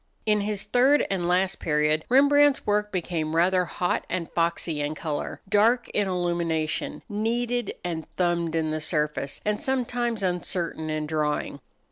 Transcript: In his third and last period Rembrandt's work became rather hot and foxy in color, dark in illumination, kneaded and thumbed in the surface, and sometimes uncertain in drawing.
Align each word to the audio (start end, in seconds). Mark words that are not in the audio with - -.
In 0.25 0.41
his 0.41 0.63
third 0.63 1.05
and 1.11 1.27
last 1.27 1.59
period 1.59 2.05
Rembrandt's 2.09 2.65
work 2.65 2.91
became 2.91 3.35
rather 3.35 3.65
hot 3.65 4.03
and 4.09 4.31
foxy 4.31 4.81
in 4.81 4.95
color, 4.95 5.41
dark 5.47 5.89
in 5.89 6.07
illumination, 6.07 7.03
kneaded 7.07 7.75
and 7.83 8.07
thumbed 8.17 8.55
in 8.55 8.71
the 8.71 8.81
surface, 8.81 9.41
and 9.45 9.61
sometimes 9.61 10.23
uncertain 10.23 10.89
in 10.89 11.05
drawing. 11.05 11.59